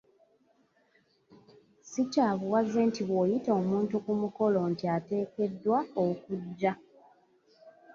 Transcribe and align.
Si 1.89 2.01
kya 2.11 2.27
buwaze 2.39 2.79
nti 2.89 3.01
bw'oyita 3.07 3.49
omuntu 3.61 3.95
ku 4.03 4.11
mukolo 4.21 4.59
nti 4.71 4.85
ateekeddwa 4.95 5.79
okujja. 6.05 6.73